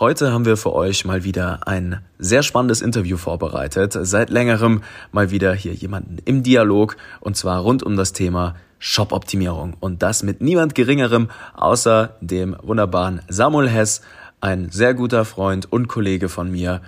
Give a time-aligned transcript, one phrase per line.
[0.00, 3.98] Heute haben wir für euch mal wieder ein sehr spannendes Interview vorbereitet.
[4.00, 9.74] Seit längerem mal wieder hier jemanden im Dialog und zwar rund um das Thema Shop-Optimierung.
[9.80, 14.00] Und das mit niemand Geringerem außer dem wunderbaren Samuel Hess,
[14.40, 16.80] ein sehr guter Freund und Kollege von mir,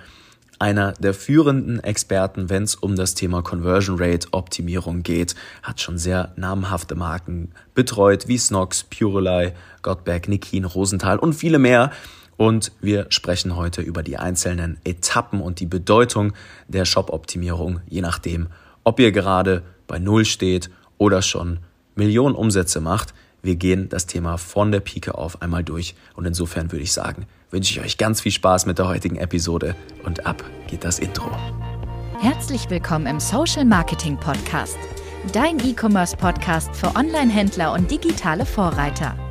[0.57, 5.97] einer der führenden Experten, wenn es um das Thema Conversion Rate Optimierung geht, hat schon
[5.97, 11.91] sehr namhafte Marken betreut, wie Snox, Purelei, Gottberg, Nikin, Rosenthal und viele mehr.
[12.41, 16.33] Und wir sprechen heute über die einzelnen Etappen und die Bedeutung
[16.67, 18.47] der Shop-Optimierung, je nachdem,
[18.83, 21.59] ob ihr gerade bei Null steht oder schon
[21.93, 23.13] Millionen Umsätze macht.
[23.43, 27.27] Wir gehen das Thema von der Pike auf einmal durch und insofern würde ich sagen,
[27.51, 31.29] wünsche ich euch ganz viel Spaß mit der heutigen Episode und ab geht das Intro.
[32.21, 34.79] Herzlich willkommen im Social Marketing Podcast,
[35.31, 39.30] dein E-Commerce Podcast für Online-Händler und digitale Vorreiter.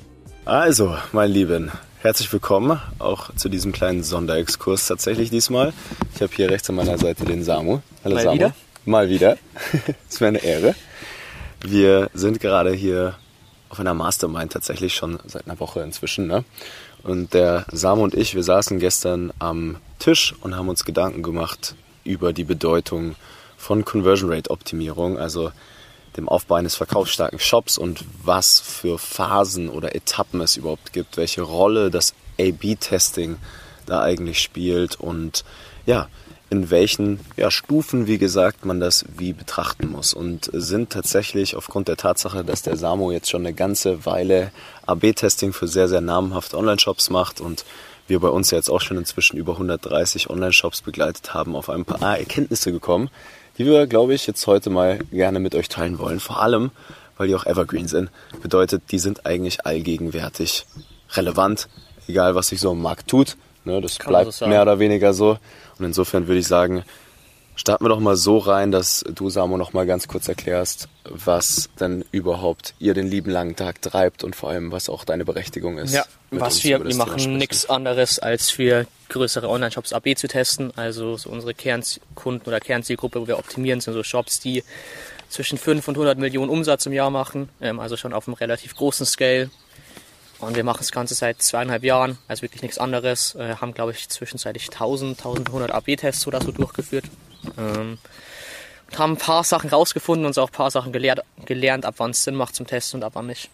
[0.45, 5.71] Also, mein Lieben, herzlich willkommen auch zu diesem kleinen Sonderexkurs tatsächlich diesmal.
[6.15, 7.81] Ich habe hier rechts an meiner Seite den Samu.
[8.03, 8.35] Hallo Mal Samu.
[8.35, 8.55] Wieder?
[8.85, 9.37] Mal wieder.
[10.09, 10.73] Es wäre eine Ehre.
[11.63, 13.17] Wir sind gerade hier
[13.69, 16.25] auf einer Mastermind tatsächlich schon seit einer Woche inzwischen.
[16.25, 16.43] Ne?
[17.03, 21.75] Und der Samu und ich, wir saßen gestern am Tisch und haben uns Gedanken gemacht
[22.03, 23.15] über die Bedeutung
[23.57, 25.19] von Conversion Rate Optimierung.
[25.19, 25.51] Also
[26.17, 31.41] dem Aufbau eines verkaufsstarken Shops und was für Phasen oder Etappen es überhaupt gibt, welche
[31.41, 33.37] Rolle das A-B-Testing
[33.85, 35.43] da eigentlich spielt und
[35.85, 36.07] ja,
[36.51, 40.13] in welchen ja, Stufen, wie gesagt, man das wie betrachten muss.
[40.13, 44.51] Und sind tatsächlich aufgrund der Tatsache, dass der Samo jetzt schon eine ganze Weile
[44.85, 47.63] AB-Testing für sehr, sehr namhafte Online-Shops macht und
[48.07, 52.17] wir bei uns jetzt auch schon inzwischen über 130 Online-Shops begleitet haben, auf ein paar
[52.17, 53.09] Erkenntnisse gekommen,
[53.57, 56.19] die wir, glaube ich, jetzt heute mal gerne mit euch teilen wollen.
[56.19, 56.71] Vor allem,
[57.17, 58.09] weil die auch Evergreen sind.
[58.41, 60.65] Bedeutet, die sind eigentlich allgegenwärtig
[61.11, 61.67] relevant,
[62.07, 63.37] egal was sich so im Markt tut.
[63.63, 65.37] Ne, das Kann bleibt so mehr oder weniger so.
[65.77, 66.83] Und insofern würde ich sagen,
[67.55, 71.69] starten wir doch mal so rein, dass du, Samo, noch mal ganz kurz erklärst, was
[71.79, 75.77] denn überhaupt ihr den lieben langen Tag treibt und vor allem, was auch deine Berechtigung
[75.77, 75.93] ist.
[75.93, 80.71] Ja, was wir, wir machen nichts anderes, als für größere Online-Shops AB zu testen.
[80.75, 84.63] Also so unsere Kernkunden oder Kernzielgruppe, wo wir optimieren, sind so Shops, die
[85.29, 88.75] zwischen 5 und 100 Millionen Umsatz im Jahr machen, ähm, also schon auf einem relativ
[88.75, 89.49] großen Scale.
[90.39, 93.35] Und wir machen das Ganze seit zweieinhalb Jahren, also wirklich nichts anderes.
[93.35, 97.05] Äh, haben, glaube ich, zwischenzeitlich 1000, 1100 AB-Tests oder so durchgeführt.
[97.57, 97.99] Ähm,
[98.89, 102.11] und haben ein paar Sachen rausgefunden und auch ein paar Sachen gelehrt, gelernt, ab wann
[102.11, 103.49] es Sinn macht zum Testen und ab wann nicht.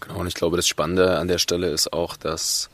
[0.00, 2.70] Genau, und ich glaube, das Spannende an der Stelle ist auch, dass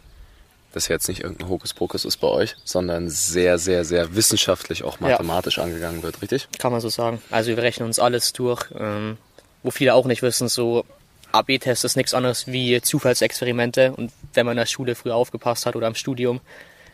[0.75, 5.59] das jetzt nicht irgendein Hokuspokus ist bei euch, sondern sehr, sehr, sehr wissenschaftlich auch mathematisch
[5.59, 5.65] ja.
[5.65, 6.49] angegangen wird, richtig?
[6.59, 7.23] Kann man so sagen.
[7.31, 9.17] Also wir rechnen uns alles durch, ähm,
[9.63, 10.85] wo viele auch nicht wissen, so
[11.33, 15.77] AB-Test ist nichts anderes wie Zufallsexperimente und wenn man in der Schule früher aufgepasst hat
[15.77, 16.41] oder im Studium,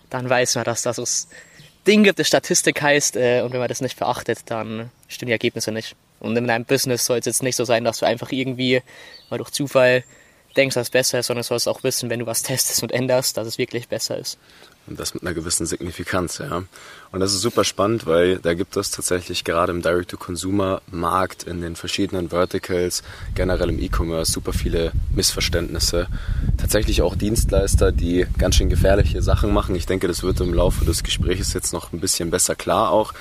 [0.08, 1.28] dann weiß man, dass das es
[1.86, 5.32] Ding gibt, das Statistik heißt äh, und wenn man das nicht beachtet, dann stimmen die
[5.32, 5.96] Ergebnisse nicht.
[6.20, 8.82] Und in deinem Business soll es jetzt nicht so sein, dass du einfach irgendwie
[9.30, 10.04] mal durch Zufall
[10.56, 12.92] denkst, dass es besser ist, sondern du sollst auch wissen, wenn du was testest und
[12.92, 14.38] änderst, dass es wirklich besser ist.
[14.86, 16.64] Und das mit einer gewissen Signifikanz, ja.
[17.12, 21.76] Und das ist super spannend, weil da gibt es tatsächlich gerade im Direct-to-Consumer-Markt in den
[21.76, 23.02] verschiedenen Verticals,
[23.34, 26.08] generell im E-Commerce, super viele Missverständnisse.
[26.56, 29.76] Tatsächlich auch Dienstleister, die ganz schön gefährliche Sachen machen.
[29.76, 33.12] Ich denke, das wird im Laufe des Gesprächs jetzt noch ein bisschen besser klar auch.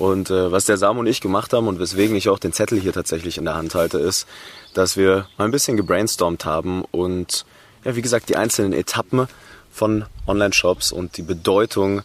[0.00, 2.80] Und äh, was der Sam und ich gemacht haben und weswegen ich auch den Zettel
[2.80, 4.26] hier tatsächlich in der Hand halte, ist,
[4.74, 7.44] dass wir mal ein bisschen gebrainstormt haben und
[7.84, 9.26] ja, wie gesagt, die einzelnen Etappen
[9.72, 12.02] von Online-Shops und die Bedeutung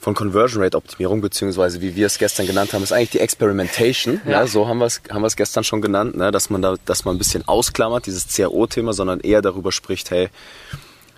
[0.00, 4.20] von Conversion Rate Optimierung, beziehungsweise wie wir es gestern genannt haben, ist eigentlich die Experimentation.
[4.26, 4.42] Ja.
[4.42, 4.46] Ne?
[4.46, 6.30] So haben wir es haben wir es gestern schon genannt, ne?
[6.30, 10.28] dass man da, dass man ein bisschen ausklammert, dieses CRO-Thema, sondern eher darüber spricht, hey,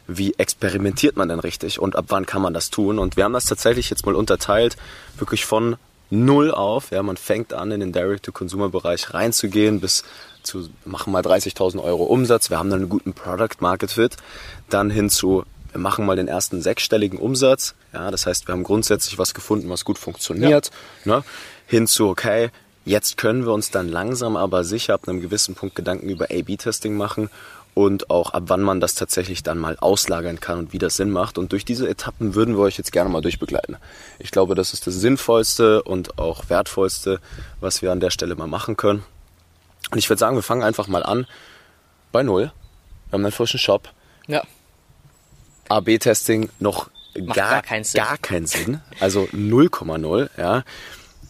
[0.07, 2.99] wie experimentiert man denn richtig und ab wann kann man das tun?
[2.99, 4.77] Und wir haben das tatsächlich jetzt mal unterteilt,
[5.19, 5.77] wirklich von
[6.11, 6.91] null auf.
[6.91, 10.05] Ja, man fängt an, in den Direct-to-Consumer-Bereich reinzugehen, bis
[10.43, 12.51] zu, machen mal 30.000 Euro Umsatz.
[12.51, 14.17] Wir haben dann einen guten Product Market Fit.
[14.69, 17.75] Dann hin zu, wir machen mal den ersten sechsstelligen Umsatz.
[17.93, 20.71] Ja, das heißt, wir haben grundsätzlich was gefunden, was gut funktioniert.
[21.05, 21.17] Ja.
[21.17, 21.25] Ne?
[21.67, 22.51] Hin zu, okay,
[22.85, 26.97] jetzt können wir uns dann langsam aber sicher ab einem gewissen Punkt Gedanken über A-B-Testing
[26.97, 27.31] machen
[27.87, 31.11] und auch ab wann man das tatsächlich dann mal auslagern kann und wie das Sinn
[31.11, 31.39] macht.
[31.39, 33.77] Und durch diese Etappen würden wir euch jetzt gerne mal durchbegleiten.
[34.19, 37.21] Ich glaube, das ist das Sinnvollste und auch Wertvollste,
[37.61, 39.03] was wir an der Stelle mal machen können.
[39.91, 41.27] Und ich würde sagen, wir fangen einfach mal an
[42.13, 42.53] bei Null.
[43.09, 43.89] Wir haben einen frischen Shop.
[44.27, 44.43] Ja.
[45.69, 48.03] AB-Testing noch gar, gar keinen Sinn.
[48.03, 48.81] gar keinen Sinn.
[49.01, 50.65] Also 0,0, ja.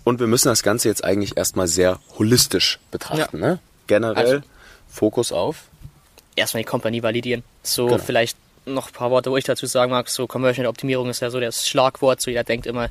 [0.04, 3.38] Und wir müssen das Ganze jetzt eigentlich erstmal sehr holistisch betrachten.
[3.38, 3.58] Ne?
[3.86, 4.46] Generell Also-
[4.88, 5.64] Fokus auf.
[6.40, 7.42] Erstmal die Kompanie validieren.
[7.62, 7.98] So Genau.
[7.98, 10.08] vielleicht noch ein paar Worte, wo ich dazu sagen mag.
[10.08, 12.20] So Commercial Optimierung ist ja so das Schlagwort.
[12.20, 12.88] So jeder denkt immer,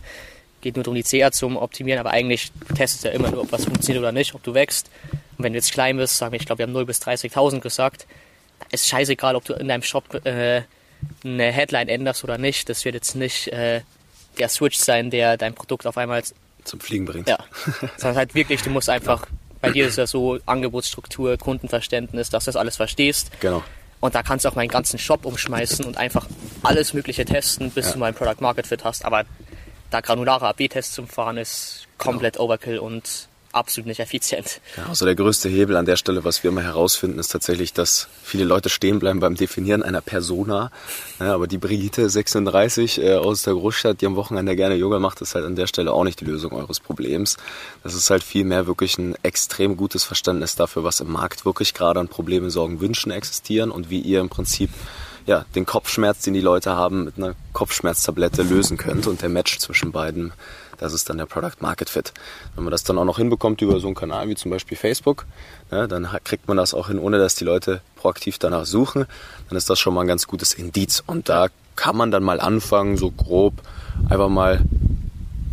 [0.61, 3.51] geht nur darum, die CR zu optimieren, aber eigentlich testest du ja immer nur, ob
[3.51, 4.89] was funktioniert oder nicht, ob du wächst.
[5.37, 7.61] Und wenn du jetzt klein bist, sagen wir, ich glaube, wir haben 0 bis 30.000
[7.61, 8.07] gesagt,
[8.71, 10.63] ist scheißegal, ob du in deinem Shop äh,
[11.23, 12.67] eine Headline änderst oder nicht.
[12.67, 13.81] Das wird jetzt nicht äh,
[14.37, 16.23] der Switch sein, der dein Produkt auf einmal
[16.65, 17.29] Zum Fliegen bringt.
[17.29, 17.37] Ja.
[17.97, 19.27] Sondern halt wirklich, du musst einfach,
[19.61, 23.31] bei dir ist ja so Angebotsstruktur, Kundenverständnis, dass du das alles verstehst.
[23.39, 23.63] Genau.
[23.99, 26.25] Und da kannst du auch meinen ganzen Shop umschmeißen und einfach
[26.63, 27.93] alles Mögliche testen, bis Ja.
[27.93, 29.03] du mal ein Product Market Fit hast.
[29.03, 29.25] Aber
[29.89, 32.45] da granulare AB-Tests zum Fahren ist komplett Genau.
[32.45, 34.61] Overkill und absolut nicht effizient.
[34.77, 38.07] Ja, also der größte Hebel an der Stelle, was wir immer herausfinden, ist tatsächlich, dass
[38.23, 40.71] viele Leute stehen bleiben beim Definieren einer Persona.
[41.19, 45.21] Ja, aber die Brigitte 36 äh, aus der Großstadt, die am Wochenende gerne Yoga macht,
[45.21, 47.37] ist halt an der Stelle auch nicht die Lösung eures Problems.
[47.83, 51.99] Das ist halt vielmehr wirklich ein extrem gutes Verständnis dafür, was im Markt wirklich gerade
[51.99, 54.69] an Probleme, Sorgen, Wünschen existieren und wie ihr im Prinzip
[55.25, 59.05] ja, den Kopfschmerz, den die Leute haben, mit einer Kopfschmerztablette lösen könnt.
[59.05, 60.33] Und der Match zwischen beiden,
[60.79, 62.13] das ist dann der Product Market Fit.
[62.55, 65.25] Wenn man das dann auch noch hinbekommt über so einen Kanal wie zum Beispiel Facebook,
[65.71, 69.05] ne, dann kriegt man das auch hin, ohne dass die Leute proaktiv danach suchen.
[69.49, 71.03] Dann ist das schon mal ein ganz gutes Indiz.
[71.05, 73.53] Und da kann man dann mal anfangen, so grob
[74.09, 74.61] einfach mal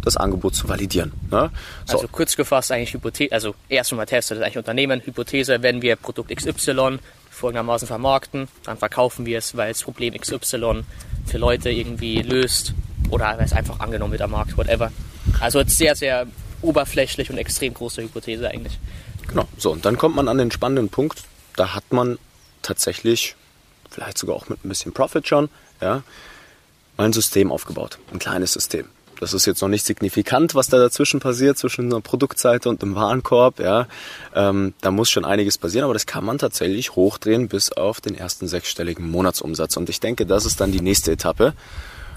[0.02, 1.12] das Angebot zu validieren.
[1.30, 1.50] Ne?
[1.84, 5.82] So, Also kurz gefasst eigentlich Hypothese, also erst mal testet das eigentlich Unternehmen, Hypothese, wenn
[5.82, 6.98] wir Produkt XY
[7.30, 10.84] folgendermaßen vermarkten, dann verkaufen wir es, weil es Problem XY
[11.26, 12.72] für Leute irgendwie löst
[13.10, 14.90] oder weil es einfach angenommen wird am Markt, whatever.
[15.40, 16.26] Also sehr, sehr
[16.62, 18.78] oberflächlich und extrem große Hypothese eigentlich.
[19.28, 19.46] Genau.
[19.58, 21.22] So, und dann kommt man an den spannenden Punkt,
[21.56, 22.18] da hat man
[22.62, 23.34] tatsächlich,
[23.90, 25.48] vielleicht sogar auch mit ein bisschen Profit schon,
[25.80, 26.02] ja,
[26.96, 27.98] mal ein System aufgebaut.
[28.12, 28.86] Ein kleines System.
[29.20, 32.94] Das ist jetzt noch nicht signifikant, was da dazwischen passiert, zwischen einer Produktseite und einem
[32.94, 33.86] Warenkorb, ja.
[34.34, 38.14] Ähm, da muss schon einiges passieren, aber das kann man tatsächlich hochdrehen bis auf den
[38.14, 39.76] ersten sechsstelligen Monatsumsatz.
[39.78, 41.54] Und ich denke, das ist dann die nächste Etappe.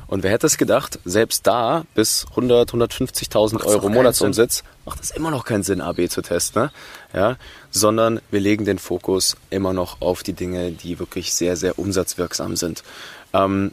[0.09, 5.11] Und wer hätte es gedacht, selbst da bis 100, 150.000 Macht's Euro Monatsumsatz macht es
[5.11, 6.71] immer noch keinen Sinn, AB zu testen, ne?
[7.13, 7.37] ja,
[7.69, 12.55] sondern wir legen den Fokus immer noch auf die Dinge, die wirklich sehr, sehr umsatzwirksam
[12.55, 12.83] sind.
[13.33, 13.71] Ähm,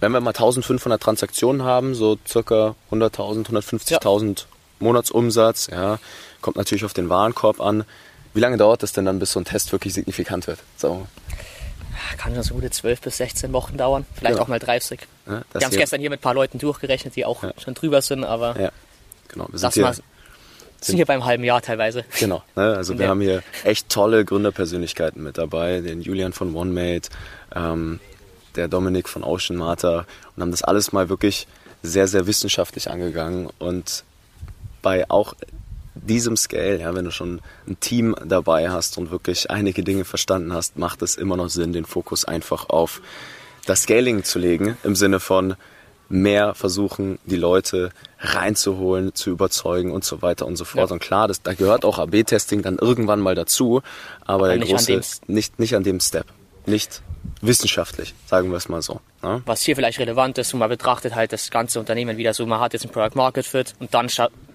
[0.00, 4.46] wenn wir mal 1500 Transaktionen haben, so circa 100.000, 150.000
[4.80, 5.98] Monatsumsatz, ja,
[6.40, 7.84] kommt natürlich auf den Warenkorb an.
[8.32, 10.60] Wie lange dauert das denn dann, bis so ein Test wirklich signifikant wird?
[10.78, 11.06] So,
[12.18, 14.44] Kann schon so gute 12 bis 16 Wochen dauern, vielleicht Genau.
[14.44, 15.00] auch mal 30.
[15.00, 17.52] ja, Wir haben es wir- gestern hier mit ein paar Leuten durchgerechnet, die auch Ja.
[17.62, 18.70] schon drüber sind, aber Ja,
[19.28, 19.48] genau.
[19.50, 19.94] Wir sind hier, mal,
[20.80, 22.04] sind hier beim halben Jahr teilweise.
[22.18, 22.76] Genau, ne?
[22.76, 23.10] also wir Ja.
[23.10, 27.10] haben hier echt tolle Gründerpersönlichkeiten mit dabei, den Julian von OneMate,
[27.54, 28.00] ähm,
[28.56, 30.06] der Dominik von Ocean Martha
[30.36, 31.46] und haben das alles mal wirklich
[31.82, 34.04] sehr, sehr wissenschaftlich angegangen und
[34.82, 35.34] bei auch
[36.02, 40.52] diesem Scale, ja, wenn du schon ein Team dabei hast und wirklich einige Dinge verstanden
[40.52, 43.00] hast, macht es immer noch Sinn, den Fokus einfach auf
[43.66, 45.54] das Scaling zu legen, im Sinne von
[46.08, 50.90] mehr versuchen, die Leute reinzuholen, zu überzeugen und so weiter und so fort.
[50.90, 50.94] Ja.
[50.94, 53.82] Und klar, das, da gehört auch AB-Testing dann irgendwann mal dazu,
[54.20, 56.26] aber, der nicht an große, nicht, nicht an dem Step.
[56.66, 57.02] Nicht
[57.40, 59.00] wissenschaftlich, sagen wir es mal so.
[59.22, 59.42] Ne?
[59.46, 62.58] was hier vielleicht relevant ist und man betrachtet halt das ganze Unternehmen wieder so, man
[62.60, 64.08] hat jetzt ein Product Market Fit und dann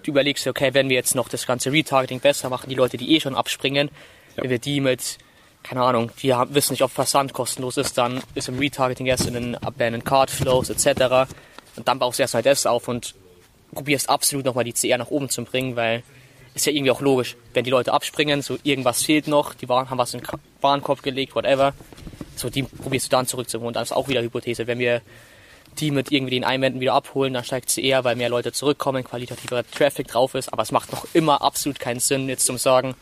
[0.06, 3.16] überlegst du, okay, wenn wir jetzt noch das ganze Retargeting besser machen, die Leute, die
[3.16, 3.90] eh schon abspringen,
[4.36, 5.18] wenn wir die mit,
[5.64, 9.28] keine Ahnung, die haben, wissen nicht, ob Versand kostenlos ist, dann ist im Retargeting erst
[9.28, 11.32] in den Abandoned Card Flows etc.
[11.76, 13.16] Und dann baust du erstmal das auf und
[13.74, 16.04] probierst absolut nochmal die CR nach oben zu bringen, weil
[16.56, 19.90] ist ja irgendwie auch logisch, wenn die Leute abspringen, so irgendwas fehlt noch, die Waren
[19.90, 20.22] haben was in
[20.68, 21.74] Warenkorb gelegt, whatever,
[22.36, 23.74] so die probierst du dann zurückzuholen.
[23.74, 25.02] Dann ist auch wieder Hypothese, wenn wir
[25.80, 29.04] die mit irgendwie den Einwänden wieder abholen, dann steigt sie eher, weil mehr Leute zurückkommen,
[29.04, 32.96] qualitativer Traffic drauf ist, aber es macht noch immer absolut keinen Sinn, jetzt zum sagen,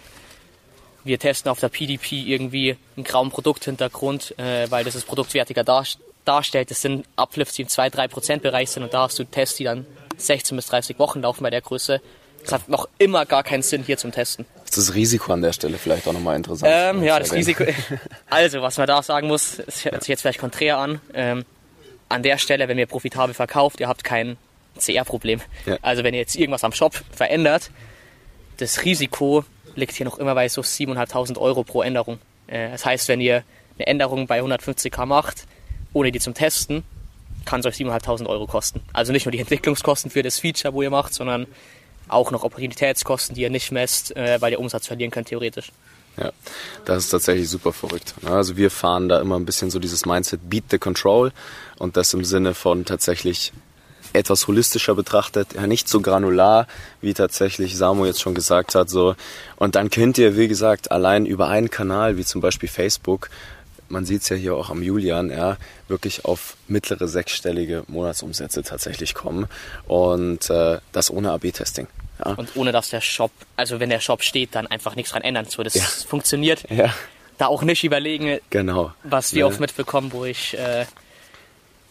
[1.06, 5.86] wir testen auf der PDP irgendwie einen grauen Produkthintergrund, äh, weil das das produktwertiger dar
[6.26, 6.72] darstellt.
[6.72, 9.86] Das sind Uplifts, die im 2-3% Bereich sind und da hast du Tests, die dann
[10.18, 12.02] 16 bis 30 Wochen laufen bei der Größe.
[12.42, 14.46] Das hat noch immer gar keinen Sinn hier zum Testen.
[14.78, 16.72] Ist das Risiko an der Stelle vielleicht auch nochmal interessant?
[16.76, 17.32] Ähm, ja, das?
[17.32, 17.64] Risiko.
[18.30, 21.00] Also, was man da sagen muss, es hört sich jetzt vielleicht konträr an.
[21.14, 21.46] Ähm,
[22.10, 24.36] an der Stelle, wenn ihr profitabel verkauft, ihr habt kein
[24.78, 25.40] CR-Problem.
[25.66, 25.78] Ja.
[25.82, 27.72] Also, wenn ihr jetzt irgendwas am Shop verändert,
[28.58, 32.20] das Risiko liegt hier noch immer bei so 7.500 Euro pro Änderung.
[32.48, 33.44] Äh, das heißt, wenn ihr
[33.78, 35.46] eine Änderung bei 150k macht,
[35.94, 36.84] ohne die zum Testen,
[37.46, 38.82] kann es euch 7.500 Euro kosten.
[38.92, 41.48] Also nicht nur die Entwicklungskosten für das Feature, wo ihr macht, sondern
[42.08, 45.72] auch noch Opportunitätskosten, die ihr nicht messt, äh, weil ihr Umsatz verlieren könnt, theoretisch.
[46.18, 46.32] Ja,
[46.86, 48.14] das ist tatsächlich super verrückt.
[48.26, 51.32] Also wir fahren da immer ein bisschen so dieses Mindset Beat the Control
[51.78, 53.52] und das im Sinne von tatsächlich
[54.14, 56.68] etwas holistischer betrachtet, ja nicht so granular,
[57.02, 58.90] wie tatsächlich Samu jetzt schon gesagt hat.
[58.90, 59.16] So.
[59.58, 63.30] Und dann könnt ihr, wie gesagt, allein über einen Kanal, wie zum Beispiel Facebook,
[63.90, 69.14] man sieht es ja hier auch am Julian, ja, wirklich auf mittlere sechsstellige Monatsumsätze tatsächlich
[69.14, 69.48] kommen.
[69.88, 71.88] Und äh, das ohne AB-Testing.
[72.20, 72.32] Ja.
[72.34, 75.46] Und ohne dass der Shop, also wenn der Shop steht, dann einfach nichts dran ändern.
[75.46, 75.84] So, das ja.
[76.08, 76.70] funktioniert.
[76.70, 76.94] Ja.
[77.38, 78.94] Da auch nicht überlegen, genau.
[79.04, 79.46] was wir ja.
[79.48, 80.86] oft mitbekommen, wo ich äh,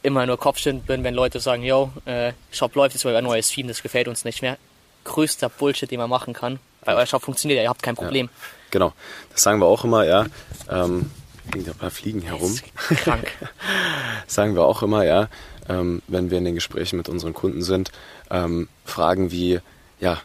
[0.02, 3.48] immer nur Kopfschütteln bin, wenn Leute sagen, yo, äh, Shop läuft jetzt, weil ein neues
[3.48, 4.56] Theme, das gefällt uns nicht mehr.
[5.04, 6.58] Größter Bullshit, den man machen kann.
[6.82, 8.30] Weil euer Shop funktioniert, ihr habt kein Problem.
[8.70, 8.92] Genau.
[9.32, 10.26] Das sagen wir auch immer, ja.
[10.70, 11.10] Ähm,
[11.52, 12.56] liegen ein paar Fliegen herum.
[12.76, 13.30] Krank.
[14.26, 15.28] sagen wir auch immer, ja.
[15.68, 17.90] Ähm, wenn wir in den Gesprächen mit unseren Kunden sind,
[18.30, 19.60] ähm, Fragen wie,
[20.00, 20.20] ja,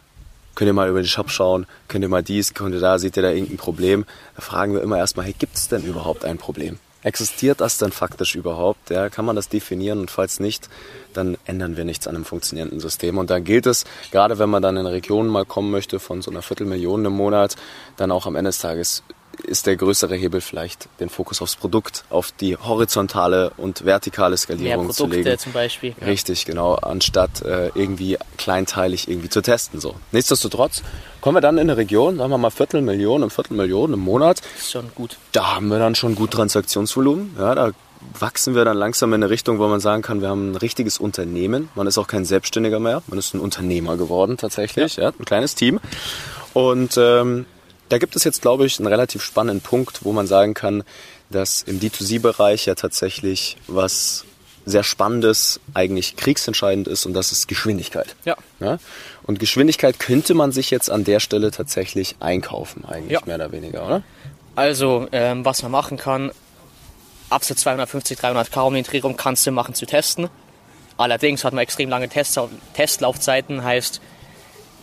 [0.54, 3.16] könnt ihr mal über den Shop schauen, könnt ihr mal dies, könnt ihr da, seht
[3.16, 4.04] ihr da irgendein Problem?
[4.36, 6.78] Da fragen wir immer erstmal, hey, gibt es denn überhaupt ein Problem?
[7.02, 8.90] Existiert das denn faktisch überhaupt?
[8.90, 10.00] Ja, kann man das definieren?
[10.00, 10.68] Und falls nicht,
[11.14, 13.16] dann ändern wir nichts an einem funktionierenden System.
[13.16, 16.30] Und dann gilt es, gerade wenn man dann in Regionen mal kommen möchte von so
[16.30, 17.56] einer Viertelmillion im Monat,
[17.96, 19.02] dann auch am Ende des Tages
[19.44, 24.86] ist der größere Hebel vielleicht den Fokus aufs Produkt, auf die horizontale und vertikale Skalierung
[24.86, 25.38] Mehr zu legen.
[25.38, 25.94] zum Beispiel.
[26.04, 29.80] Richtig, genau, anstatt äh, irgendwie kleinteilig irgendwie zu testen.
[29.80, 29.94] So.
[30.12, 30.82] Nichtsdestotrotz
[31.20, 34.40] kommen wir dann in eine Region, sagen wir mal Viertelmillion, ein Viertelmillion im Monat.
[34.40, 35.16] Das ist schon gut.
[35.32, 37.36] Da haben wir dann schon gut Transaktionsvolumen.
[37.38, 37.70] Ja, da
[38.18, 40.98] wachsen wir dann langsam in eine Richtung, wo man sagen kann, wir haben ein richtiges
[40.98, 41.68] Unternehmen.
[41.74, 45.04] Man ist auch kein Selbstständiger mehr, man ist ein Unternehmer geworden tatsächlich, ja.
[45.04, 45.80] ja ein kleines Team.
[46.52, 47.46] Und ähm,
[47.90, 50.84] da gibt es jetzt, glaube ich, einen relativ spannenden Punkt, wo man sagen kann,
[51.28, 54.24] dass im D2C-Bereich ja tatsächlich was
[54.66, 58.14] sehr Spannendes, eigentlich kriegsentscheidend ist und das ist Geschwindigkeit.
[58.24, 58.36] Ja.
[58.60, 58.78] ja?
[59.24, 63.20] Und Geschwindigkeit könnte man sich jetzt an der Stelle tatsächlich einkaufen, eigentlich ja.
[63.24, 64.02] mehr oder weniger, oder?
[64.54, 66.30] Also, ähm, was man machen kann,
[67.30, 70.28] ab so 250, 300 K um den Dreh rum kannst du machen zu testen.
[70.96, 72.38] Allerdings hat man extrem lange Test
[72.74, 74.00] Testlaufzeiten, heißt,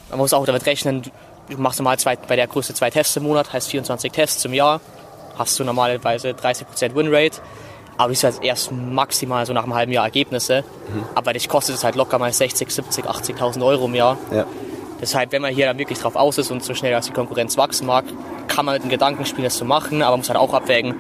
[0.10, 1.04] man muss auch damit rechnen,
[1.50, 4.54] du machst normal zwei, bei der Größe zwei Tests im Monat, heißt 24 Tests im
[4.54, 4.82] Jahr,
[5.38, 7.42] hast du normalerweise 30% Winrate.
[7.98, 10.64] Aber du hast erst maximal so nach einem halben Jahr Ergebnisse.
[10.94, 11.04] Mhm.
[11.16, 14.18] Aber dich kostet es halt locker mal 60, 70, 80.000 Euro im Jahr.
[14.32, 14.46] Ja.
[15.02, 17.58] Deshalb, wenn man hier dann wirklich drauf aus ist und so schnell als die Konkurrenz
[17.58, 18.06] wachsen mag,
[18.48, 20.96] kann man mit dem Gedanken spielen, das zu machen, aber man muss halt auch abwägen,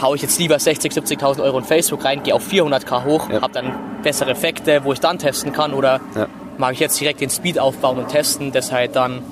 [0.00, 3.40] haue ich jetzt lieber 60, 70.000 Euro in Facebook rein, gehe auf 400k hoch, ja.
[3.40, 6.26] habe dann bessere Effekte, wo ich dann testen kann, oder ja.
[6.58, 9.22] mag ich jetzt direkt den Speed aufbauen und testen, das halt dann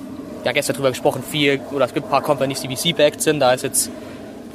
[0.43, 3.53] ja gestern darüber gesprochen, viel, oder es gibt ein paar Companies, die VC-backed sind, da
[3.53, 3.89] ist jetzt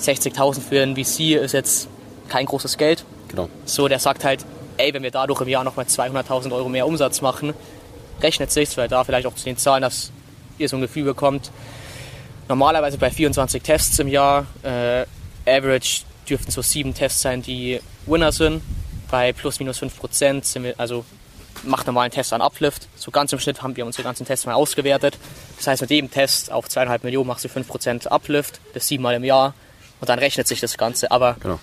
[0.01, 1.89] 60.000 für einen VC ist jetzt
[2.29, 3.05] kein großes Geld.
[3.29, 3.49] Genau.
[3.65, 4.45] So, der sagt halt,
[4.77, 7.55] ey, wenn wir dadurch im Jahr nochmal 200.000 Euro mehr Umsatz machen,
[8.21, 10.13] rechnet sich, weil da vielleicht auch zu den Zahlen, dass
[10.59, 11.51] ihr so ein Gefühl bekommt.
[12.49, 15.05] Normalerweise bei 24 Tests im Jahr, äh,
[15.47, 18.63] Average dürften so sieben Tests sein, die Winner sind.
[19.11, 21.05] Bei plus minus 5 Prozent sind wir, also
[21.65, 22.89] macht normalen Test an Uplift.
[22.97, 25.19] So ganz im Schnitt haben wir unsere ganzen Tests mal ausgewertet.
[25.57, 29.25] Das heißt, mit jedem Test auf zweieinhalb Millionen machst du 5% Uplift, das siebenmal im
[29.25, 29.55] Jahr
[30.01, 31.11] und dann rechnet sich das Ganze.
[31.11, 31.61] Aber genau.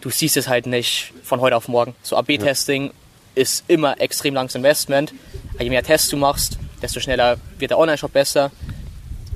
[0.00, 1.94] du siehst es halt nicht von heute auf morgen.
[2.02, 2.92] So AB-Testing ja.
[3.34, 5.12] ist immer extrem langes Investment.
[5.58, 8.50] Je mehr Tests du machst, desto schneller wird der Online-Shop besser,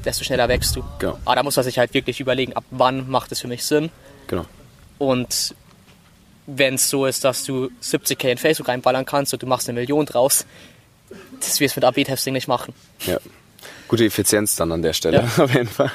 [0.04, 0.85] desto schneller wächst du.
[0.99, 1.18] Genau.
[1.25, 3.90] Aber da muss man sich halt wirklich überlegen, ab wann macht es für mich Sinn.
[4.26, 4.44] Genau.
[4.99, 5.54] Und
[6.46, 9.80] wenn es so ist, dass du 70k in Facebook reinballern kannst und du machst eine
[9.80, 10.46] Million draus,
[11.40, 12.74] das wirst du mit AB-Testing nicht machen.
[13.06, 13.18] Ja.
[13.88, 15.42] Gute Effizienz dann an der Stelle, ja.
[15.44, 15.90] auf jeden Fall.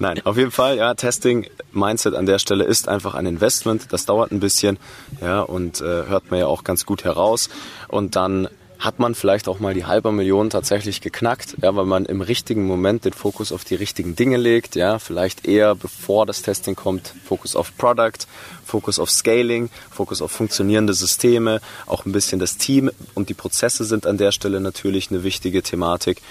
[0.00, 3.92] Nein, auf jeden Fall, ja, Testing, Mindset an der Stelle ist einfach ein Investment.
[3.92, 4.76] Das dauert ein bisschen,
[5.20, 7.48] ja, und äh, hört man ja auch ganz gut heraus.
[7.88, 8.48] Und dann
[8.80, 12.66] hat man vielleicht auch mal die halbe Million tatsächlich geknackt, ja, weil man im richtigen
[12.66, 17.14] Moment den Fokus auf die richtigen Dinge legt, ja, vielleicht eher bevor das Testing kommt,
[17.24, 18.26] Fokus auf Product,
[18.64, 23.84] Fokus auf Scaling, Fokus auf funktionierende Systeme, auch ein bisschen das Team und die Prozesse
[23.84, 26.22] sind an der Stelle natürlich eine wichtige Thematik.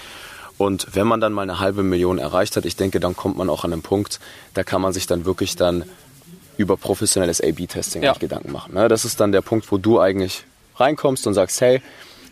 [0.58, 3.48] Und wenn man dann mal eine halbe Million erreicht hat, ich denke, dann kommt man
[3.48, 4.18] auch an einen Punkt,
[4.54, 5.84] da kann man sich dann wirklich dann
[6.56, 8.12] über professionelles A-B-Testing ja.
[8.12, 8.74] Gedanken machen.
[8.74, 8.88] Ne?
[8.88, 10.44] Das ist dann der Punkt, wo du eigentlich
[10.76, 11.80] reinkommst und sagst, hey,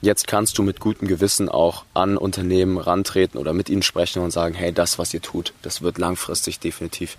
[0.00, 4.31] Jetzt kannst du mit gutem Gewissen auch an Unternehmen rantreten oder mit ihnen sprechen und
[4.31, 7.17] sagen, hey, das, was ihr tut, das wird langfristig definitiv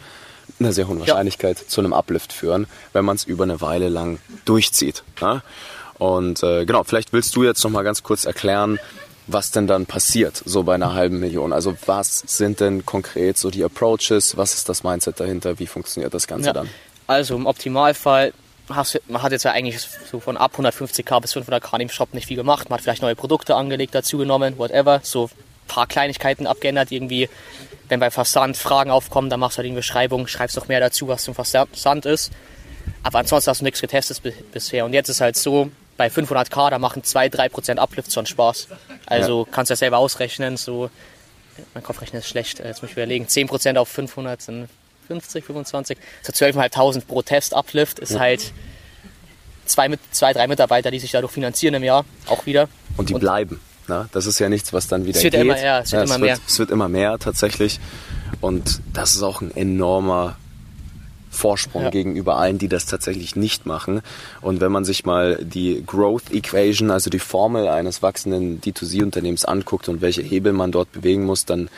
[0.59, 1.67] eine sehr hohe Wahrscheinlichkeit ja.
[1.67, 5.03] zu einem Uplift führen, wenn man es über eine Weile lang durchzieht.
[5.21, 5.43] Ja?
[5.97, 8.79] Und äh, genau, vielleicht willst du jetzt noch mal ganz kurz erklären,
[9.27, 11.53] was denn dann passiert, so bei einer halben Million.
[11.53, 16.13] Also was sind denn konkret so die Approaches, was ist das Mindset dahinter, wie funktioniert
[16.13, 16.53] das Ganze ja.
[16.53, 16.69] dann?
[17.05, 18.33] Also im Optimalfall
[18.75, 19.79] hast, man hat jetzt ja eigentlich
[20.11, 22.69] so von ab 150k bis 500k im Shop nicht viel gemacht.
[22.69, 24.99] Man hat vielleicht neue Produkte angelegt, dazugenommen, whatever.
[25.03, 25.31] So ein
[25.67, 26.91] paar Kleinigkeiten abgeändert.
[26.91, 27.29] Irgendwie,
[27.87, 31.07] wenn bei Versand Fragen aufkommen, dann machst du halt die Beschreibung, schreibst noch mehr dazu,
[31.07, 32.31] was zum Versand ist.
[33.03, 34.21] Aber ansonsten hast du nichts getestet
[34.51, 34.85] bisher.
[34.85, 38.69] Und jetzt ist halt so, bei 500k, da machen 2-3% Uplift schon Spaß.
[39.05, 39.51] Also ja.
[39.51, 40.55] kannst du ja selber ausrechnen.
[40.55, 40.89] So,
[41.73, 43.25] mein Kopfrechnen ist schlecht, jetzt muss ich überlegen.
[43.25, 44.69] 10% auf 500 sind
[45.09, 45.97] 50, 25.
[46.21, 48.53] So 12.500 pro Test Uplift ist halt
[49.65, 52.69] zwei, zwei, drei Mitarbeiter, die sich dadurch finanzieren im Jahr, auch wieder.
[52.95, 53.59] Und die und bleiben.
[53.87, 54.07] Ne?
[54.11, 55.41] Das ist ja nichts, was dann wieder es wird geht.
[55.41, 56.35] Immer, ja, es wird ja, immer es mehr.
[56.35, 57.79] Wird, es wird immer mehr tatsächlich.
[58.39, 60.37] Und das ist auch ein enormer
[61.31, 61.89] Vorsprung ja.
[61.89, 64.01] gegenüber allen, die das tatsächlich nicht machen.
[64.41, 69.89] Und wenn man sich mal die Growth Equation, also die Formel eines wachsenden D2C-Unternehmens anguckt
[69.89, 71.69] und welche Hebel man dort bewegen muss, dann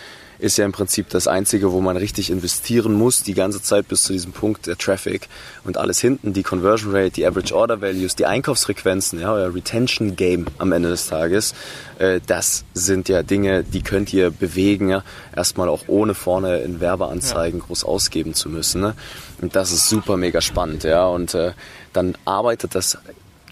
[0.42, 4.04] ist ja im Prinzip das Einzige, wo man richtig investieren muss, die ganze Zeit bis
[4.04, 5.30] zu diesem Punkt der Traffic
[5.64, 10.16] und alles hinten, die Conversion Rate, die Average Order Values, die Einkaufsfrequenzen, ja, euer Retention
[10.16, 11.54] Game am Ende des Tages,
[12.00, 15.04] äh, das sind ja Dinge, die könnt ihr bewegen, ja,
[15.36, 17.66] erstmal auch ohne vorne in Werbeanzeigen ja.
[17.68, 18.82] groß ausgeben zu müssen.
[18.82, 18.96] Ne?
[19.42, 21.54] Und das ist super mega spannend, ja, und äh,
[21.94, 22.98] dann arbeitet das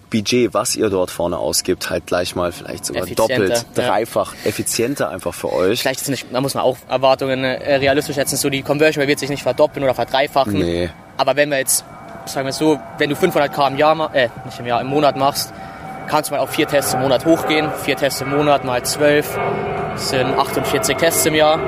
[0.10, 4.50] Budget, was ihr dort vorne ausgibt, halt gleich mal vielleicht sogar doppelt, dreifach ja.
[4.50, 5.82] effizienter einfach für euch.
[5.82, 8.38] Vielleicht ist nicht, da muss man auch Erwartungen äh, realistisch schätzen.
[8.38, 10.54] So die Conversion wird sich nicht verdoppeln oder verdreifachen.
[10.54, 10.89] Nee.
[11.18, 11.86] Aber wenn wir jetzt,
[12.25, 15.54] sagen wir so, wenn du 500k im Jahr, äh, nicht im Jahr, im Monat machst,
[16.08, 17.70] kannst du mal auf vier Tests im Monat hochgehen.
[17.84, 19.38] Vier Tests im Monat mal zwölf
[19.96, 21.60] sind 48 Tests im Jahr.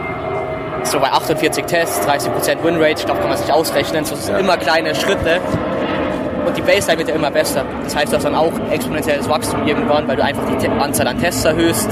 [0.84, 4.04] So bei 48 Tests, 30% Winrate, ich glaube, kann man sich ausrechnen.
[4.04, 4.40] So, das sind ja.
[4.40, 5.40] immer kleine Schritte
[6.46, 7.66] und die Baseline wird ja immer besser.
[7.84, 11.20] Das heißt, du hast dann auch exponentielles Wachstum irgendwann, weil du einfach die Anzahl an
[11.20, 11.90] Tests erhöhst.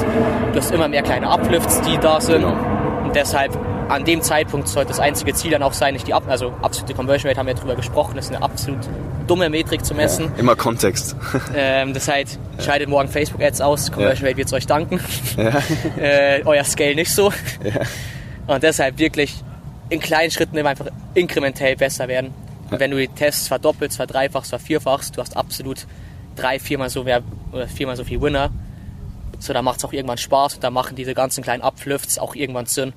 [0.53, 2.41] Du hast immer mehr kleine Uplifts, die da sind.
[2.41, 2.55] Genau.
[3.03, 3.57] Und deshalb
[3.89, 6.93] an dem Zeitpunkt sollte das einzige Ziel dann auch sein, nicht die Ab also absolute
[6.93, 8.79] Conversion Rate haben wir ja drüber gesprochen, das ist eine absolut
[9.25, 10.25] dumme Metrik zu messen.
[10.25, 11.15] Ja, immer Kontext.
[11.55, 14.99] Ähm, das heißt, schaltet morgen Facebook Ads aus, Conversion Rate wird es euch danken.
[15.35, 15.61] Ja.
[16.01, 17.33] äh, euer Scale nicht so.
[18.45, 19.43] Und deshalb wirklich
[19.89, 22.33] in kleinen Schritten immer einfach inkrementell besser werden.
[22.71, 25.87] Und wenn du die Tests verdoppelst, verdreifachst, vervierfachst, du hast absolut
[26.35, 28.51] drei, viermal so, mehr, oder viermal so viel Winner.
[29.39, 32.35] So, da macht es auch irgendwann Spaß und da machen diese ganzen kleinen Uplifts auch
[32.35, 32.93] irgendwann Sinn.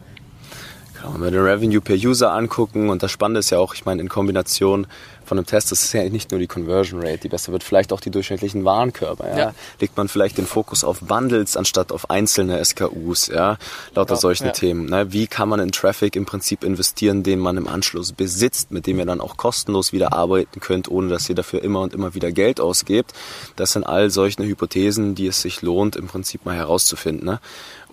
[0.94, 3.84] Genau, wenn wir den Revenue per User angucken und das Spannende ist ja auch, ich
[3.84, 4.86] meine, in Kombination
[5.32, 7.94] von einem Test, das ist ja nicht nur die Conversion Rate, die besser wird, vielleicht
[7.94, 9.30] auch die durchschnittlichen Warenkörper.
[9.30, 9.38] Ja?
[9.38, 9.54] ja.
[9.80, 13.56] Legt man vielleicht den Fokus auf Bundles anstatt auf einzelne SKUs, ja,
[13.94, 14.52] lauter ja, solchen ja.
[14.52, 14.90] Themen.
[14.90, 15.10] Ne?
[15.14, 18.98] Wie kann man in Traffic im Prinzip investieren, den man im Anschluss besitzt, mit dem
[18.98, 22.30] ihr dann auch kostenlos wieder arbeiten könnt, ohne dass ihr dafür immer und immer wieder
[22.30, 23.14] Geld ausgebt.
[23.56, 27.24] Das sind all solche Hypothesen, die es sich lohnt, im Prinzip mal herauszufinden.
[27.24, 27.40] Ne?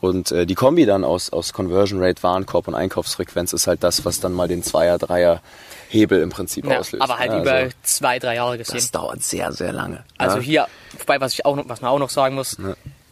[0.01, 4.05] Und äh, die Kombi dann aus, aus Conversion Rate, Warenkorb und Einkaufsfrequenz ist halt das,
[4.05, 5.41] was dann mal den Zweier, Dreier
[5.89, 7.03] Hebel im Prinzip ja, auslöst.
[7.03, 8.75] Aber halt ja, über also, zwei, drei Jahre gesehen.
[8.75, 10.03] Das dauert sehr, sehr lange.
[10.17, 10.43] Also ja.
[10.43, 10.67] hier,
[10.99, 12.57] wobei, was, ich auch, was man auch noch sagen muss,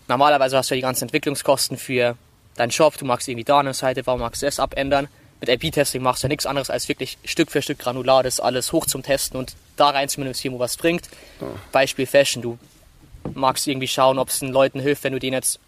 [0.08, 2.15] normalerweise hast du ja die ganzen Entwicklungskosten für
[2.56, 5.08] deinen Shop, du magst irgendwie da eine Seite, warum magst du das abändern?
[5.39, 8.71] Mit AP-Testing machst du ja nichts anderes als wirklich Stück für Stück granular das alles
[8.71, 11.10] hoch zum Testen und da rein zu investieren, wo was bringt.
[11.71, 12.58] Beispiel Fashion, du
[13.36, 15.60] magst irgendwie schauen, ob es den Leuten hilft, wenn du denen jetzt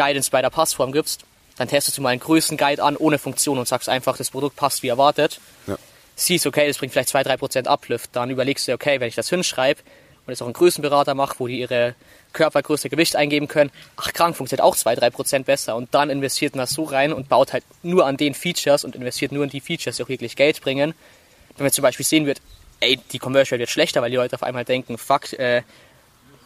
[0.00, 1.24] Guidance bei der Passform gibst,
[1.58, 4.82] dann testest du mal einen Größenguide an ohne Funktion und sagst einfach, das Produkt passt
[4.82, 5.40] wie erwartet.
[5.66, 5.76] Ja.
[6.16, 8.08] Siehst, okay, das bringt vielleicht 2-3% Uplift.
[8.14, 9.80] Dann überlegst du, okay, wenn ich das hinschreibe
[10.24, 11.94] und jetzt auch einen Größenberater mache, wo die ihre
[12.32, 15.76] Körpergröße, Gewicht eingeben können, ach krank, funktioniert auch 2-3% besser.
[15.76, 18.96] Und dann investiert man das so rein und baut halt nur an den Features und
[18.96, 20.94] investiert nur in die Features, die auch wirklich Geld bringen.
[21.58, 22.40] Wenn man zum Beispiel sehen wird,
[22.80, 25.62] ey, die Conversion wird schlechter, weil die Leute auf einmal denken, fuck, äh,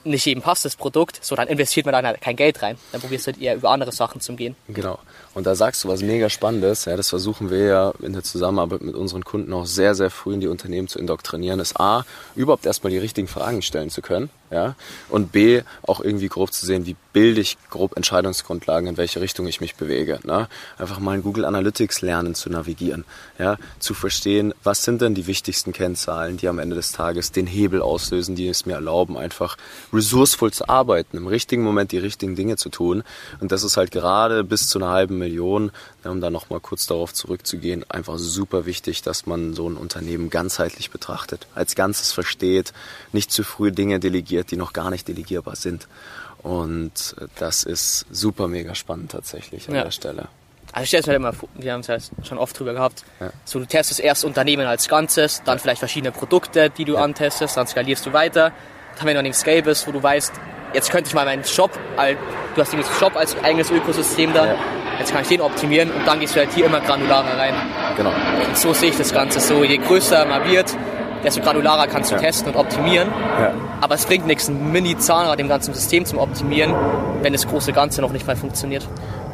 [0.04, 2.76] nicht jedem passt das Produkt, so dann investiert man dann halt kein Geld rein.
[2.92, 4.56] Dann probierst du halt eher über andere Sachen zu gehen.
[4.68, 4.98] Genau.
[5.34, 6.84] Und da sagst du was mega Spannendes.
[6.84, 10.34] Ja, das versuchen wir ja in der Zusammenarbeit mit unseren Kunden auch sehr, sehr früh
[10.34, 11.60] in die Unternehmen zu indoktrinieren.
[11.60, 12.04] Ist A,
[12.36, 14.30] überhaupt erstmal die richtigen Fragen stellen zu können.
[14.54, 14.76] Ja?
[15.08, 19.48] Und B, auch irgendwie grob zu sehen, wie bilde ich grob Entscheidungsgrundlagen, in welche Richtung
[19.48, 20.20] ich mich bewege.
[20.22, 20.48] Ne?
[20.78, 23.04] Einfach mal in Google Analytics lernen zu navigieren.
[23.36, 23.58] Ja?
[23.80, 27.82] Zu verstehen, was sind denn die wichtigsten Kennzahlen, die am Ende des Tages den Hebel
[27.82, 29.56] auslösen, die es mir erlauben, einfach
[29.92, 33.02] resourceful zu arbeiten, im richtigen Moment die richtigen Dinge zu tun.
[33.40, 35.72] Und das ist halt gerade bis zu einer halben Million,
[36.10, 40.90] um da nochmal kurz darauf zurückzugehen, einfach super wichtig, dass man so ein Unternehmen ganzheitlich
[40.90, 42.72] betrachtet, als Ganzes versteht,
[43.12, 45.88] nicht zu früh Dinge delegiert, die noch gar nicht delegierbar sind.
[46.42, 49.84] Und das ist super mega spannend tatsächlich an ja.
[49.84, 50.28] der Stelle.
[50.72, 53.04] Also ich stelle es mir immer vor, wir haben es ja schon oft drüber gehabt.
[53.20, 53.30] Ja.
[53.44, 57.66] So, du testest erst Unternehmen als Ganzes, dann vielleicht verschiedene Produkte, die du antestest, dann
[57.66, 58.52] skalierst du weiter.
[58.98, 60.32] Dann wenn du an dem Scale bist, wo du weißt,
[60.74, 61.70] jetzt könnte ich mal meinen Shop,
[62.54, 64.54] du hast den Shop als eigenes Ökosystem da, ja.
[64.98, 67.54] jetzt kann ich den optimieren und dann gehst du halt hier immer granularer rein.
[67.96, 68.10] Genau.
[68.10, 70.76] Und so sehe ich das Ganze so, je größer man wird,
[71.22, 72.20] desto granularer kannst du ja.
[72.20, 73.08] testen und optimieren.
[73.40, 73.52] Ja.
[73.80, 76.74] Aber es bringt nichts, ein Mini-Zahnrad im ganzen System zum Optimieren,
[77.22, 78.86] wenn das große Ganze noch nicht mal funktioniert.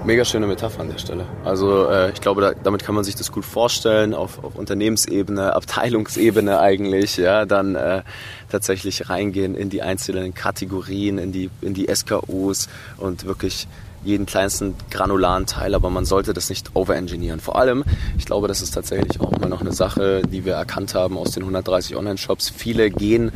[0.05, 1.27] Mega schöne Metapher an der Stelle.
[1.45, 5.55] Also äh, ich glaube, da, damit kann man sich das gut vorstellen, auf, auf Unternehmensebene,
[5.55, 8.03] Abteilungsebene eigentlich, ja, dann äh,
[8.49, 13.69] tatsächlich reingehen in die einzelnen Kategorien, in die, in die SKUs und wirklich
[14.03, 17.41] jeden kleinsten granularen Teil, aber man sollte das nicht overengineeren.
[17.41, 17.85] Vor allem,
[18.17, 21.33] ich glaube, das ist tatsächlich auch mal noch eine Sache, die wir erkannt haben aus
[21.33, 22.49] den 130 Online-Shops.
[22.49, 23.33] Viele gehen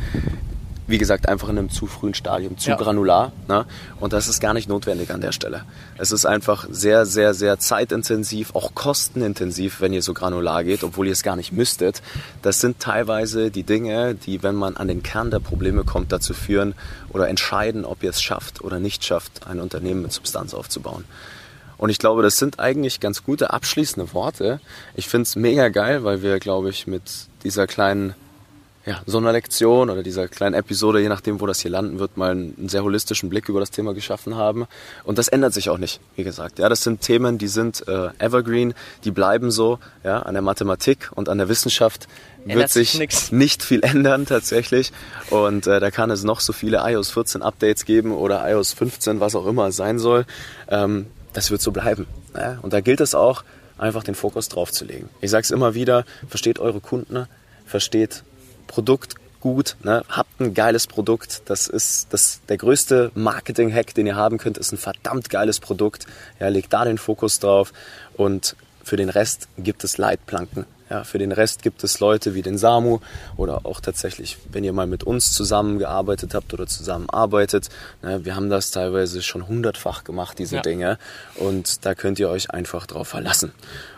[0.87, 2.75] wie gesagt, einfach in einem zu frühen Stadium, zu ja.
[2.75, 3.31] granular.
[3.47, 3.65] Ne?
[3.99, 5.63] Und das ist gar nicht notwendig an der Stelle.
[5.97, 11.07] Es ist einfach sehr, sehr, sehr zeitintensiv, auch kostenintensiv, wenn ihr so granular geht, obwohl
[11.07, 12.01] ihr es gar nicht müsstet.
[12.41, 16.33] Das sind teilweise die Dinge, die, wenn man an den Kern der Probleme kommt, dazu
[16.33, 16.75] führen
[17.09, 21.05] oder entscheiden, ob ihr es schafft oder nicht schafft, ein Unternehmen mit Substanz aufzubauen.
[21.77, 24.61] Und ich glaube, das sind eigentlich ganz gute abschließende Worte.
[24.95, 27.03] Ich finde es mega geil, weil wir, glaube ich, mit
[27.43, 28.15] dieser kleinen
[28.85, 32.17] ja, so einer Lektion oder dieser kleinen Episode, je nachdem, wo das hier landen wird,
[32.17, 34.67] mal einen sehr holistischen Blick über das Thema geschaffen haben.
[35.03, 36.59] Und das ändert sich auch nicht, wie gesagt.
[36.59, 39.79] Ja, das sind Themen, die sind äh, evergreen, die bleiben so.
[40.03, 42.07] Ja, an der Mathematik und an der Wissenschaft
[42.45, 43.31] wird sich nix.
[43.31, 44.91] nicht viel ändern tatsächlich.
[45.31, 49.19] Und äh, da kann es noch so viele iOS 14 Updates geben oder iOS 15,
[49.19, 50.25] was auch immer es sein soll.
[50.69, 52.05] Ähm, das wird so bleiben.
[52.35, 52.59] Ja?
[52.61, 53.43] Und da gilt es auch,
[53.79, 55.09] einfach den Fokus drauf zu legen.
[55.21, 57.27] Ich sage es immer wieder, versteht eure Kunden,
[57.65, 58.23] versteht
[58.67, 60.03] Produkt gut, ne?
[60.09, 61.43] habt ein geiles Produkt.
[61.45, 66.07] Das ist das, der größte Marketing-Hack, den ihr haben könnt, ist ein verdammt geiles Produkt.
[66.39, 67.71] Ja, legt da den Fokus drauf
[68.15, 70.65] und für den Rest gibt es Leitplanken.
[70.89, 72.99] Ja, für den Rest gibt es Leute wie den Samu
[73.37, 77.69] oder auch tatsächlich, wenn ihr mal mit uns zusammengearbeitet habt oder zusammenarbeitet.
[78.01, 80.61] Ne, wir haben das teilweise schon hundertfach gemacht, diese ja.
[80.63, 80.97] Dinge.
[81.35, 83.51] Und da könnt ihr euch einfach drauf verlassen.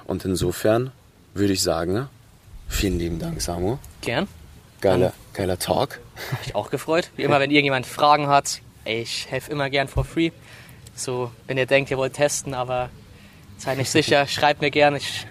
[0.05, 0.91] Und insofern
[1.33, 2.09] würde ich sagen,
[2.67, 3.77] vielen lieben Dank, Samu.
[4.01, 4.27] Gern.
[4.81, 5.99] Geiler, geiler Talk.
[6.31, 7.09] Hab ich auch gefreut.
[7.15, 10.31] Wie immer, wenn irgendjemand Fragen hat, ey, ich helfe immer gern for free.
[10.95, 12.89] So, wenn ihr denkt, ihr wollt testen, aber
[13.57, 14.95] seid nicht sicher, schreibt mir gern.
[14.95, 15.25] Ich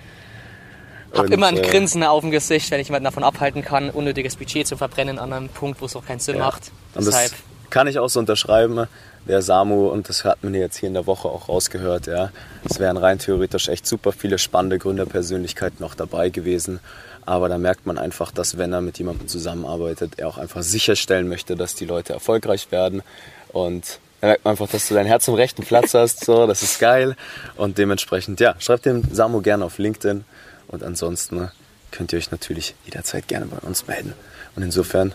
[1.15, 4.37] habe immer ein äh, Grinsen auf dem Gesicht, wenn ich jemanden davon abhalten kann, unnötiges
[4.37, 6.45] Budget zu verbrennen an einem Punkt, wo es auch keinen Sinn ja.
[6.45, 6.71] macht.
[6.95, 7.33] Deshalb.
[7.77, 8.87] Kann ich auch so unterschreiben.
[9.29, 12.31] Der Samu, und das hat man jetzt hier in der Woche auch rausgehört, ja.
[12.65, 16.81] Es wären rein theoretisch echt super viele spannende Gründerpersönlichkeiten noch dabei gewesen.
[17.27, 21.29] Aber da merkt man einfach, dass wenn er mit jemandem zusammenarbeitet, er auch einfach sicherstellen
[21.29, 23.03] möchte, dass die Leute erfolgreich werden.
[23.49, 26.25] Und da merkt man einfach, dass du dein Herz im rechten Platz hast.
[26.25, 27.15] So, das ist geil.
[27.57, 30.25] Und dementsprechend, ja, schreibt dem Samu gerne auf LinkedIn.
[30.69, 31.51] Und ansonsten
[31.91, 34.15] könnt ihr euch natürlich jederzeit gerne bei uns melden.
[34.55, 35.13] Und insofern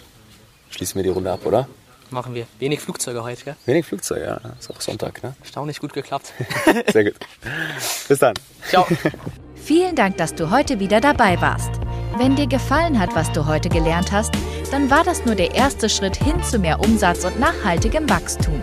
[0.69, 1.67] schließen wir die Runde ab, oder?
[2.11, 2.45] Machen wir.
[2.59, 3.55] Wenig Flugzeuge heute, gell?
[3.65, 4.41] Wenig Flugzeuge, ja.
[4.59, 5.33] Ist auch Sonntag, ne?
[5.39, 6.33] Erstaunlich gut geklappt.
[6.91, 7.15] Sehr gut.
[8.07, 8.33] Bis dann.
[8.67, 8.85] Ciao.
[9.55, 11.71] Vielen Dank, dass du heute wieder dabei warst.
[12.17, 14.33] Wenn dir gefallen hat, was du heute gelernt hast,
[14.71, 18.61] dann war das nur der erste Schritt hin zu mehr Umsatz und nachhaltigem Wachstum.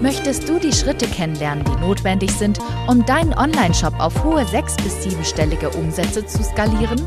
[0.00, 5.02] Möchtest du die Schritte kennenlernen, die notwendig sind, um deinen Online-Shop auf hohe sechs- bis
[5.02, 7.06] siebenstellige Umsätze zu skalieren?